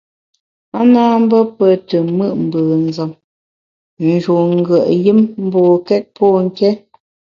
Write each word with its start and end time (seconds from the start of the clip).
A 0.77 0.79
na 0.91 1.03
mbe 1.21 1.39
pe 1.57 1.67
te 1.87 1.97
mùt 2.17 2.33
mbùnzem, 2.45 3.11
ń 3.99 4.03
njun 4.15 4.47
ngùet 4.59 4.85
yùm 5.05 5.19
mbokét 5.45 6.03
pô 6.15 6.25
nké. 6.45 6.69